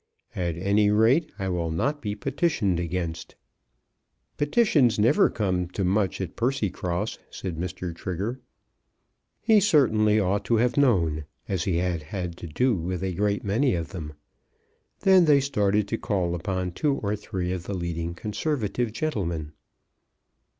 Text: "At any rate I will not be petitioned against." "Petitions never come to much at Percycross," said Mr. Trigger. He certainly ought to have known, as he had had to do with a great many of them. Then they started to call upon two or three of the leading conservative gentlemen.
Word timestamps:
"At 0.35 0.57
any 0.57 0.89
rate 0.89 1.31
I 1.37 1.47
will 1.49 1.69
not 1.69 2.01
be 2.01 2.15
petitioned 2.15 2.79
against." 2.79 3.35
"Petitions 4.35 4.97
never 4.97 5.29
come 5.29 5.67
to 5.77 5.83
much 5.83 6.19
at 6.19 6.35
Percycross," 6.35 7.19
said 7.29 7.55
Mr. 7.57 7.95
Trigger. 7.95 8.39
He 9.41 9.59
certainly 9.59 10.19
ought 10.19 10.43
to 10.45 10.55
have 10.55 10.75
known, 10.75 11.25
as 11.47 11.65
he 11.65 11.77
had 11.77 12.01
had 12.01 12.35
to 12.37 12.47
do 12.47 12.73
with 12.75 13.03
a 13.03 13.13
great 13.13 13.43
many 13.43 13.75
of 13.75 13.89
them. 13.89 14.13
Then 15.01 15.25
they 15.25 15.39
started 15.39 15.87
to 15.89 15.99
call 15.99 16.33
upon 16.33 16.71
two 16.71 16.95
or 16.95 17.15
three 17.15 17.51
of 17.51 17.65
the 17.65 17.75
leading 17.75 18.15
conservative 18.15 18.91
gentlemen. 18.91 19.51